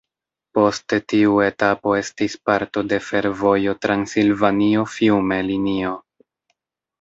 Poste 0.57 0.97
tiu 1.11 1.33
etapo 1.47 1.93
estis 1.97 2.37
parto 2.51 2.83
de 2.93 2.99
fervojo 3.09 3.75
Transilvanio-Fiume 3.85 5.39
linio. 5.51 5.95